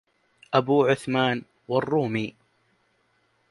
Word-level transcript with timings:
أبو 0.53 0.85
عثمان 0.85 1.43
والرومي 1.67 2.35